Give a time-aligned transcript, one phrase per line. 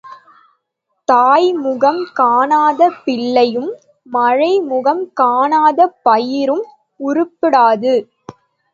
[1.07, 3.71] தாய் முகம் காணாத பிள்ளையும்,
[4.09, 6.65] மழை முகம் காணாத பயிரும்
[6.99, 7.95] உருப்படாது.